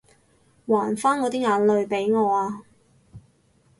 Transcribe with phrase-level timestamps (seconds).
[0.65, 2.63] 還返我啲眼淚畀我啊